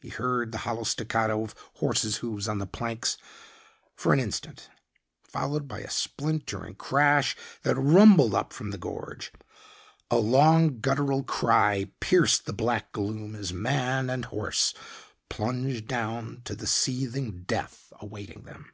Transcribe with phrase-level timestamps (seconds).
[0.00, 3.18] He heard the hollow staccato of horse's hoofs on the planks
[3.94, 4.70] for an instant,
[5.22, 9.30] followed by a splintering crash that rumbled up from the gorge.
[10.10, 14.72] A long, guttural cry pierced the black gloom as man and horse
[15.28, 18.72] plunged down to the seething death awaiting them.